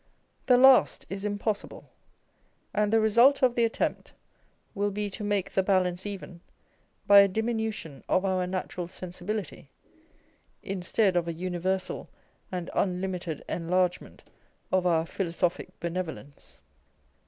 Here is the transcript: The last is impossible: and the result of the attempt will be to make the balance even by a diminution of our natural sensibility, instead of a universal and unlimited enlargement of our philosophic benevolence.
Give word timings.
The 0.47 0.57
last 0.57 1.05
is 1.11 1.23
impossible: 1.25 1.91
and 2.73 2.91
the 2.91 2.99
result 2.99 3.43
of 3.43 3.53
the 3.53 3.63
attempt 3.63 4.13
will 4.73 4.89
be 4.89 5.11
to 5.11 5.23
make 5.23 5.51
the 5.51 5.61
balance 5.61 6.07
even 6.07 6.41
by 7.05 7.19
a 7.19 7.27
diminution 7.27 8.03
of 8.09 8.25
our 8.25 8.47
natural 8.47 8.87
sensibility, 8.87 9.69
instead 10.63 11.15
of 11.15 11.27
a 11.27 11.33
universal 11.33 12.09
and 12.51 12.71
unlimited 12.73 13.45
enlargement 13.47 14.23
of 14.71 14.87
our 14.87 15.05
philosophic 15.05 15.79
benevolence. 15.79 16.57